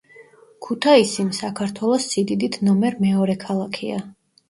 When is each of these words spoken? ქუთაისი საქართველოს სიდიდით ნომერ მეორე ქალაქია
ქუთაისი 0.67 1.27
საქართველოს 1.41 2.09
სიდიდით 2.17 2.61
ნომერ 2.71 3.01
მეორე 3.07 3.41
ქალაქია 3.49 4.05